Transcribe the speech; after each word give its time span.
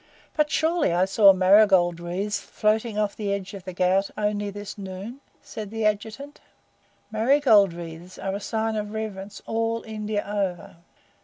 "But 0.35 0.49
surely 0.49 0.91
I 0.91 1.05
saw 1.05 1.31
Marigold 1.31 1.99
wreaths 1.99 2.39
floating 2.39 2.97
off 2.97 3.15
the 3.15 3.31
edge 3.31 3.53
of 3.53 3.65
the 3.65 3.71
Ghaut 3.75 4.09
only 4.17 4.49
this 4.49 4.75
noon," 4.75 5.19
said 5.43 5.69
the 5.69 5.85
Adjutant. 5.85 6.41
Marigold 7.11 7.71
wreaths 7.71 8.17
are 8.17 8.33
a 8.33 8.39
sign 8.39 8.75
of 8.75 8.93
reverence 8.93 9.43
all 9.45 9.83
India 9.83 10.25
over. 10.27 10.77